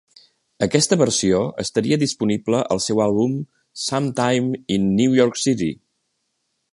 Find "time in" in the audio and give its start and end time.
4.23-4.91